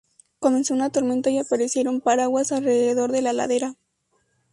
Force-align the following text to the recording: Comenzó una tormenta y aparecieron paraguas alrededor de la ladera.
Comenzó 0.39 0.73
una 0.73 0.89
tormenta 0.89 1.29
y 1.29 1.37
aparecieron 1.37 2.01
paraguas 2.01 2.51
alrededor 2.51 3.11
de 3.11 3.21
la 3.21 3.33
ladera. 3.33 3.75